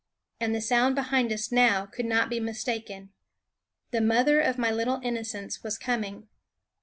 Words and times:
And 0.39 0.55
the 0.55 0.61
sound 0.61 0.95
behind 0.95 1.31
us 1.31 1.51
now 1.51 1.85
could 1.85 2.07
not 2.07 2.27
be 2.27 2.39
mistaken. 2.39 3.11
The 3.91 4.01
mother 4.01 4.39
of 4.41 4.57
my 4.57 4.71
little 4.71 4.99
innocents 5.03 5.61
was 5.61 5.77
coming. 5.77 6.27